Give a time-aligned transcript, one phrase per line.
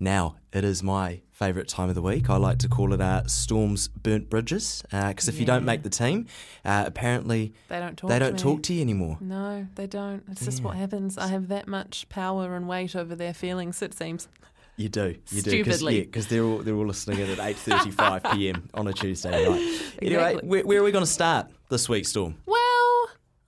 [0.00, 2.28] Now, it is my favourite time of the week.
[2.28, 5.90] I like to call it uh, Storm's Burnt Bridges because if you don't make the
[5.90, 6.26] team,
[6.64, 8.38] uh, apparently They don't talk they to don't me.
[8.38, 9.18] talk to you anymore.
[9.20, 10.24] No, they don't.
[10.30, 11.18] It's just what happens.
[11.18, 14.28] I have that much power and weight over their feelings, it seems.
[14.76, 16.00] You do, you do, Stupidly.
[16.00, 18.70] because they're all they're all listening in at eight thirty-five p.m.
[18.74, 19.82] on a Tuesday night.
[20.00, 22.36] Anyway, where, where are we going to start this week, Storm?
[22.46, 22.58] Well,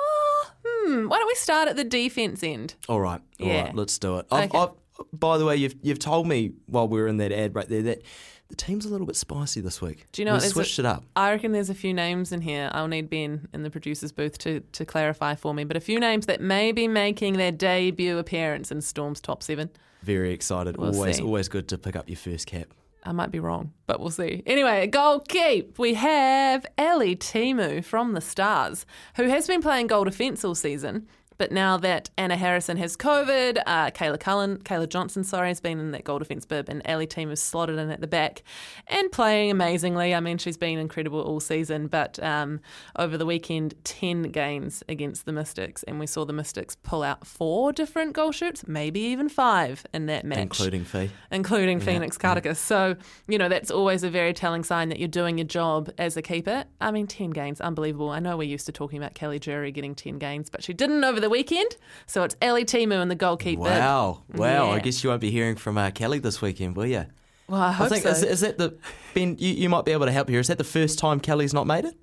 [0.00, 2.74] oh, hmm, why don't we start at the defence end?
[2.88, 3.70] All right, all right, Yeah.
[3.72, 4.26] let's do it.
[4.32, 4.58] I've, Okay.
[4.58, 4.70] I've,
[5.12, 7.82] by the way, you've you've told me while we were in that ad right there
[7.82, 8.02] that
[8.48, 10.06] the team's a little bit spicy this week.
[10.12, 11.04] Do you know we what, there's a- switched it up?
[11.16, 12.70] I reckon there's a few names in here.
[12.72, 15.98] I'll need Ben in the producer's booth to, to clarify for me, but a few
[15.98, 19.70] names that may be making their debut appearance in Storm's top seven.
[20.02, 20.76] Very excited.
[20.76, 21.22] We'll always see.
[21.22, 22.68] always good to pick up your first cap.
[23.04, 24.42] I might be wrong, but we'll see.
[24.46, 25.78] Anyway, goal keep.
[25.78, 31.08] We have Ellie Temu from the Stars, who has been playing goal defence all season.
[31.42, 35.80] But now that Anna Harrison has COVID, uh, Kayla Cullen, Kayla Johnson, sorry, has been
[35.80, 38.44] in that goal defence bib, and Ellie Temu slotted in at the back
[38.86, 40.14] and playing amazingly.
[40.14, 41.88] I mean, she's been incredible all season.
[41.88, 42.60] But um,
[42.94, 47.26] over the weekend, ten games against the Mystics, and we saw the Mystics pull out
[47.26, 51.10] four different goal shoots, maybe even five in that match including fee.
[51.32, 52.58] including Phoenix Carticus.
[52.58, 52.94] So,
[53.26, 56.22] you know, that's always a very telling sign that you're doing your job as a
[56.22, 56.66] keeper.
[56.80, 58.10] I mean, 10 games, unbelievable.
[58.10, 61.02] I know we're used to talking about Kelly Jury getting 10 games, but she didn't
[61.02, 61.76] over the weekend.
[62.06, 63.62] So it's Ellie Temu and the goalkeeper.
[63.62, 64.70] Wow, wow!
[64.70, 67.06] I guess you won't be hearing from uh, Kelly this weekend, will you?
[67.48, 68.10] Well, I hope I think so.
[68.10, 68.76] is, is that the
[69.14, 69.36] Ben?
[69.38, 70.38] You, you might be able to help here.
[70.40, 71.96] Is that the first time Kelly's not made it?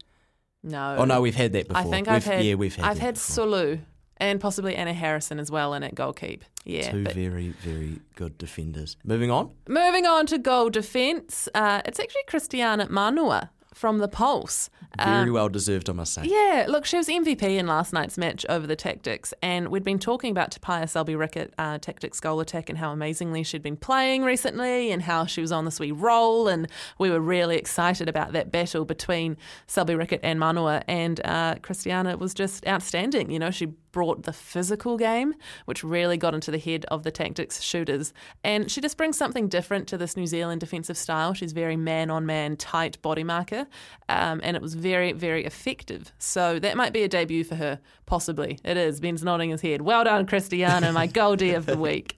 [0.63, 0.97] no.
[1.00, 1.81] Oh no, we've had that before.
[1.81, 3.34] I think we've, I've had, yeah, we've had I've had before.
[3.35, 3.78] Sulu
[4.17, 6.41] and possibly Anna Harrison as well in at goalkeep.
[6.66, 6.91] Yeah.
[6.91, 8.97] two very very good defenders.
[9.03, 9.51] Moving on.
[9.67, 14.69] Moving on to goal defence, uh, it's actually Christiana Manua from the Pulse.
[14.97, 16.23] Very well deserved, I must say.
[16.25, 20.00] Yeah, look, she was MVP in last night's match over the Tactix, and we'd been
[20.00, 24.23] talking about Te Paea Selby-Rickit, uh, Tactix goal attack, and how amazingly she'd been playing
[24.23, 26.67] recently, and how she was on this wee roll, and
[26.97, 32.17] we were really excited about that battle between Selby Rickett and Manua, and uh, Christiana
[32.17, 33.29] was just outstanding.
[33.31, 35.33] You know, she brought the physical game,
[35.66, 38.13] which really got into the head of the Tactix shooters,
[38.44, 41.33] and she just brings something different to this New Zealand defensive style.
[41.33, 43.67] She's very man-on-man, tight body marker,
[44.07, 46.12] um, and it was very, very effective.
[46.17, 48.59] So that might be a debut for her, possibly.
[48.63, 49.00] It is.
[49.00, 49.81] Ben's nodding his head.
[49.81, 52.17] Well done, Christiana, my goldie of the week.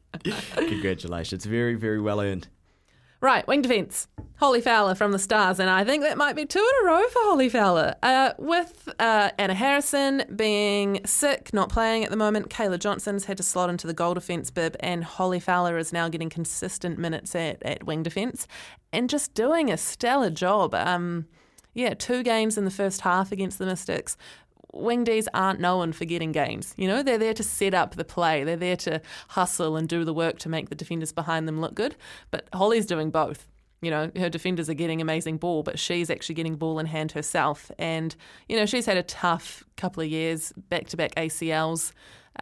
[0.56, 2.48] Congratulations, very very well earned.
[3.22, 4.08] Right, wing defence.
[4.38, 7.08] Holly Fowler from the Stars, and I think that might be two in a row
[7.10, 7.94] for Holly Fowler.
[8.02, 13.38] Uh, with uh, Anna Harrison being sick, not playing at the moment, Kayla Johnson's had
[13.38, 17.36] to slot into the goal defence bib, and Holly Fowler is now getting consistent minutes
[17.36, 18.48] at, at wing defence
[18.92, 20.74] and just doing a stellar job.
[20.74, 21.28] Um,
[21.74, 24.18] yeah, two games in the first half against the Mystics.
[24.74, 26.74] Wing Ds aren't known for getting games.
[26.78, 28.44] You know, they're there to set up the play.
[28.44, 31.76] They're there to hustle and do the work to make the defenders behind them look
[31.76, 31.96] good.
[32.30, 33.48] But Holly's doing both.
[33.82, 37.14] You know, her defenders are getting amazing ball, but she's actually getting ball in hand
[37.14, 37.72] herself.
[37.80, 38.16] And,
[38.48, 41.92] you know, she's had a tough couple of years, back to back ACLs,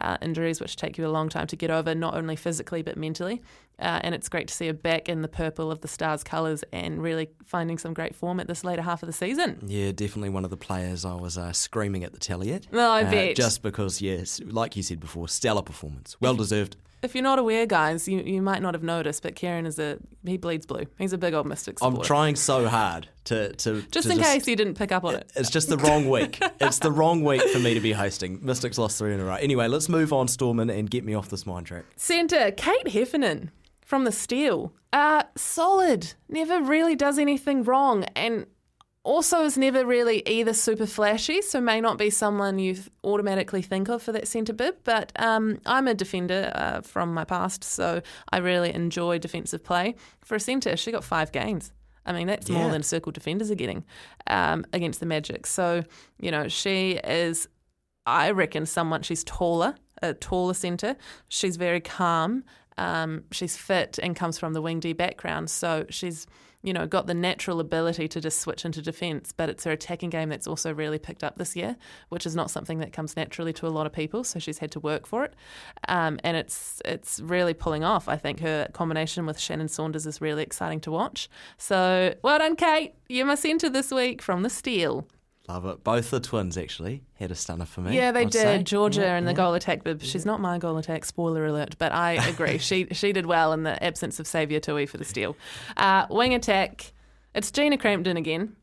[0.02, 2.98] uh, injuries, which take you a long time to get over, not only physically, but
[2.98, 3.42] mentally.
[3.80, 6.64] Uh, and it's great to see her back in the purple of the Stars colours
[6.74, 9.58] and really finding some great form at this later half of the season.
[9.66, 12.68] Yeah, definitely one of the players I was uh, screaming at the telly at.
[12.72, 13.36] Well, I Uh, bet.
[13.38, 16.76] Just because, yes, like you said before, stellar performance, well deserved.
[17.02, 19.98] If you're not aware, guys, you, you might not have noticed, but Kieran is a
[20.26, 20.86] he bleeds blue.
[20.98, 21.98] He's a big old Mystic supporter.
[21.98, 25.16] I'm trying so hard to to just to in case you didn't pick up on
[25.16, 25.32] it.
[25.36, 26.40] It's just the wrong week.
[26.60, 28.40] it's the wrong week for me to be hosting.
[28.46, 29.36] Mystics lost three in a row.
[29.36, 31.86] Anyway, let's move on, Stormin, and get me off this mind track.
[31.96, 34.74] Centre, Kate Heffernan from the Steel.
[34.92, 36.14] Uh, solid.
[36.28, 38.04] Never really does anything wrong.
[38.16, 38.46] And
[39.04, 43.90] also is never really either super flashy, so may not be someone you automatically think
[43.90, 44.76] of for that centre bib.
[44.84, 48.02] But um, I'm a defender uh, from my past, so
[48.32, 49.96] I really enjoy defensive play.
[50.24, 51.72] For a centre, she got five gains.
[52.06, 53.84] I mean, that's more than circle defenders are getting
[54.28, 55.46] um, against the Magic.
[55.46, 55.84] So,
[56.20, 57.48] you know, she is,
[58.06, 60.96] I reckon, someone, she's taller, a taller centre.
[61.28, 62.44] She's very calm.
[62.80, 66.26] Um, she's fit and comes from the wing D background, so she's
[66.62, 69.34] you know got the natural ability to just switch into defence.
[69.36, 71.76] But it's her attacking game that's also really picked up this year,
[72.08, 74.24] which is not something that comes naturally to a lot of people.
[74.24, 75.34] So she's had to work for it,
[75.90, 78.08] um, and it's it's really pulling off.
[78.08, 81.30] I think her combination with Shannon Saunders is really exciting to watch.
[81.58, 82.94] So well done, Kate.
[83.10, 85.06] You're my centre this week from the Steel.
[85.50, 85.84] Love it.
[85.84, 87.96] Both the twins actually had a stunner for me.
[87.96, 88.42] Yeah, they I'd did.
[88.42, 88.64] say.
[88.64, 89.38] Georgia Yeah, and the yeah.
[89.38, 90.02] goal attack bib.
[90.04, 91.04] She's not my goal attack.
[91.06, 91.76] Spoiler alert.
[91.80, 92.60] But I agree.
[92.60, 95.36] she she did well in the absence of Saviour Tui for the Steel.
[95.76, 96.94] Uh, wing attack.
[97.34, 98.56] It's Gina Crampton again.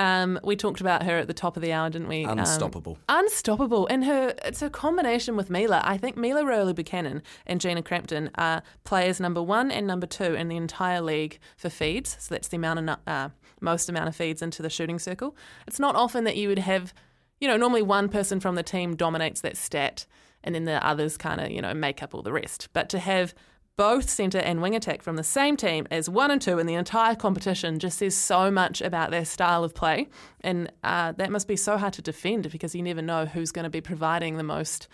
[0.00, 2.24] Um, we talked about her at the top of the hour, didn't we?
[2.24, 2.96] Um, Unstoppable.
[3.06, 3.86] unstoppable.
[3.88, 5.82] And her it's a combination with Mila.
[5.84, 10.48] I think Mila Reuelu-Buchanan and Gina Crampton are players number one and number two in
[10.48, 12.16] the entire league for feeds.
[12.18, 13.28] So that's the amount of uh,
[13.60, 15.36] most amount of feeds into the shooting circle.
[15.66, 16.94] It's not often that you would have,
[17.38, 20.06] you know, normally one person from the team dominates that stat,
[20.42, 22.70] and then the others kind of you know make up all the rest.
[22.72, 23.34] But to have
[23.80, 26.74] both centre and wing attack from the same team as one and two in the
[26.74, 30.06] entire competition just says so much about their style of play.
[30.42, 33.62] And uh, that must be so hard to defend because you never know who's going
[33.62, 34.86] to be providing the most,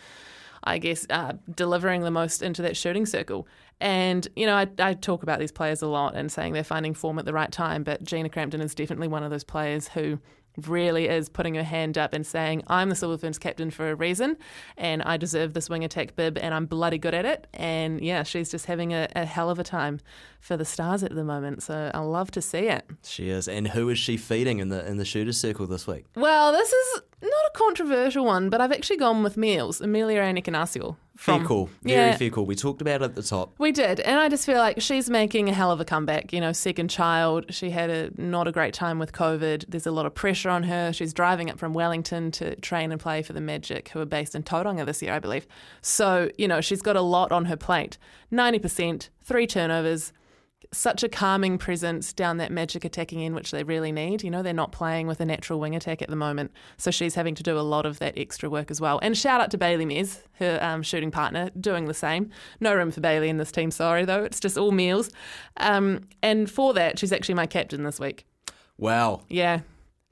[0.62, 3.48] I guess, uh, delivering the most into that shooting circle.
[3.80, 6.94] And, you know, I, I talk about these players a lot and saying they're finding
[6.94, 10.20] form at the right time, but Gina Crampton is definitely one of those players who
[10.66, 13.94] really is putting her hand up and saying, I'm the Silver Ferns captain for a
[13.94, 14.36] reason
[14.76, 17.46] and I deserve this wing attack bib and I'm bloody good at it.
[17.54, 20.00] And yeah, she's just having a, a hell of a time
[20.40, 21.62] for the stars at the moment.
[21.62, 22.88] So I love to see it.
[23.04, 23.48] She is.
[23.48, 26.06] And who is she feeding in the in the shooters circle this week?
[26.14, 30.16] Well, this is not a controversial one, but I've actually gone with Meals, Amelia.
[30.16, 31.70] Fair From, call.
[31.82, 32.16] Very Yeah.
[32.16, 32.44] fair call.
[32.44, 33.54] We talked about it at the top.
[33.58, 36.32] We did, and I just feel like she's making a hell of a comeback.
[36.32, 39.64] You know, second child, she had a not a great time with COVID.
[39.68, 40.92] There's a lot of pressure on her.
[40.92, 44.34] She's driving up from Wellington to train and play for the Magic, who are based
[44.34, 45.46] in Tauranga this year, I believe.
[45.80, 47.98] So you know, she's got a lot on her plate.
[48.30, 50.12] Ninety percent, three turnovers.
[50.76, 54.22] Such a calming presence down that magic attacking end, which they really need.
[54.22, 56.52] You know, they're not playing with a natural wing attack at the moment.
[56.76, 58.98] So she's having to do a lot of that extra work as well.
[59.02, 62.28] And shout out to Bailey Mes, her um, shooting partner, doing the same.
[62.60, 64.22] No room for Bailey in this team, sorry, though.
[64.22, 65.10] It's just all meals.
[65.56, 68.26] Um, and for that, she's actually my captain this week.
[68.76, 69.22] Wow.
[69.30, 69.60] Yeah.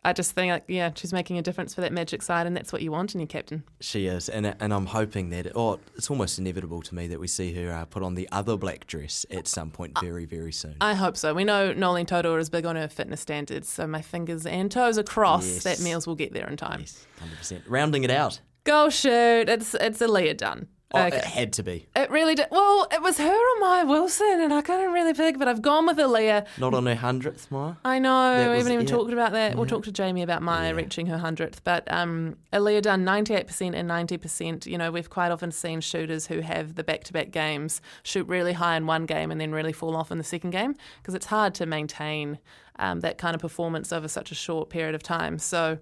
[0.05, 2.73] I just think, like, yeah, she's making a difference for that magic side, and that's
[2.73, 3.65] what you want in your captain.
[3.81, 7.27] She is, and and I'm hoping that oh, it's almost inevitable to me that we
[7.27, 10.77] see her uh, put on the other black dress at some point very very soon.
[10.81, 11.33] I hope so.
[11.35, 14.99] We know Noeline Taurua is big on her fitness standards, so my fingers and toes
[14.99, 15.65] are crossed Yes.
[15.65, 16.81] that meals will get there in time.
[16.81, 17.65] yes, hundred percent.
[17.67, 19.49] Rounding it out, Go shoot.
[19.49, 20.69] It's it's Aliyah Dunn.
[20.97, 21.17] Oh, Okay.
[21.19, 22.47] it had to be It really did.
[22.51, 23.25] Well, it was her
[23.57, 26.47] or Maya Wilson, and I couldn't really pick, but I've gone with Aliyah.
[26.59, 27.75] not on her hundredth, Maya.
[27.85, 28.39] I know.
[28.39, 28.93] That we haven't even yeah.
[28.95, 29.57] talked about that.
[29.57, 30.77] We'll talk to Jamie about Maya Yeah.
[30.77, 31.59] reaching her 100th.
[31.65, 34.67] But um, Aliyah Dunn 98% and 90%.
[34.67, 38.27] You know, we've quite often seen shooters who have the back to back games shoot
[38.29, 41.15] really high in one game and then really fall off in the second game because
[41.15, 42.39] it's hard to maintain
[42.79, 45.39] um, that kind of performance over such a short period of time.
[45.39, 45.79] So.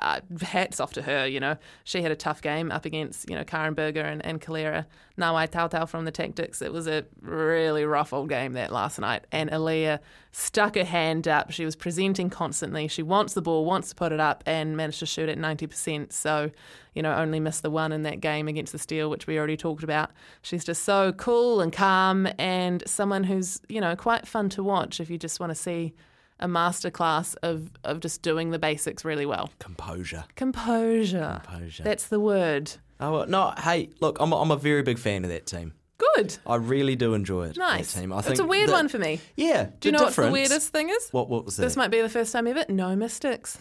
[0.00, 1.56] Uh, hats off to her, you know.
[1.84, 4.86] She had a tough game up against, you know, Karin Burger and, and Kelera.
[5.16, 6.60] Nawai Caucau from the Tactix.
[6.60, 9.24] It was a really rough old game that last night.
[9.30, 10.00] And Aliyah
[10.32, 11.52] stuck her hand up.
[11.52, 12.88] She was presenting constantly.
[12.88, 16.12] She wants the ball, wants to put it up, and managed to shoot at 90%.
[16.12, 16.50] So,
[16.94, 19.56] you know, only missed the one in that game against the Steel, which we already
[19.56, 20.10] talked about.
[20.42, 24.98] She's just so cool and calm and someone who's, you know, quite fun to watch
[24.98, 25.94] if you just want to see
[26.40, 29.50] a masterclass of, of just doing the basics really well.
[29.58, 30.24] Composure.
[30.36, 31.40] Composure.
[31.44, 31.82] Composure.
[31.84, 32.72] That's the word.
[33.00, 35.72] Oh well, no, hey, look, I'm a, I'm a very big fan of that team.
[36.16, 36.36] Good.
[36.46, 37.56] I really do enjoy it.
[37.56, 37.92] Nice.
[37.94, 38.12] That team.
[38.12, 39.20] I it's a weird that- one for me.
[39.36, 39.68] Yeah.
[39.80, 41.08] Do you know what the weirdest thing is?
[41.10, 41.62] What what was that?
[41.62, 42.64] This might be the first time ever.
[42.68, 43.58] No mystics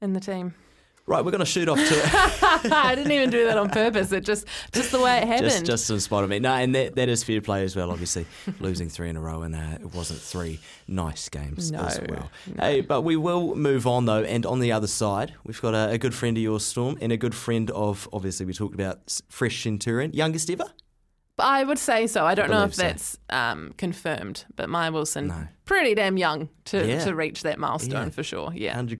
[0.00, 0.54] in the team.
[1.06, 2.00] Right, we're going to shoot off to
[2.74, 4.12] I didn't even do that on purpose.
[4.12, 5.50] It just just the way it happened.
[5.50, 6.38] just just in spite of me.
[6.38, 7.90] No, and that that is fair play as well.
[7.90, 8.26] Obviously,
[8.60, 10.58] losing three in a row, and uh, it wasn't three
[10.88, 12.30] nice games No, as well.
[12.58, 15.90] Hey, but we will move on though, and on the other side, we've got a,
[15.90, 19.20] a good friend of yours, Storm, and a good friend of obviously we talked about
[19.28, 20.64] Fresh Centurion, youngest ever.
[21.38, 22.24] I would say so.
[22.24, 22.80] I don't know if so.
[22.82, 25.48] that's um, confirmed, but Maya Wilson, No.
[25.66, 27.04] pretty damn young to, Yeah.
[27.04, 28.08] to reach that milestone Yeah.
[28.10, 28.52] for sure.
[28.54, 28.78] Yeah.